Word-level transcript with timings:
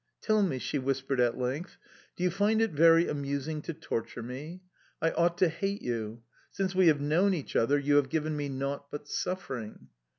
"Tell 0.19 0.41
me," 0.41 0.57
she 0.57 0.79
whispered 0.79 1.19
at 1.19 1.37
length, 1.37 1.77
"do 2.15 2.23
you 2.23 2.31
find 2.31 2.59
it 2.59 2.71
very 2.71 3.07
amusing 3.07 3.61
to 3.61 3.73
torture 3.75 4.23
me? 4.23 4.63
I 4.99 5.11
ought 5.11 5.37
to 5.37 5.47
hate 5.47 5.83
you. 5.83 6.23
Since 6.49 6.73
we 6.73 6.87
have 6.87 6.99
known 6.99 7.35
each 7.35 7.55
other, 7.55 7.77
you 7.77 7.97
have 7.97 8.09
given 8.09 8.35
me 8.35 8.49
naught 8.49 8.89
but 8.89 9.07
suffering"... 9.07 9.89